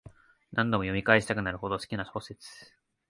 [0.53, 2.71] 何度も読み返したくなるほど好きな小説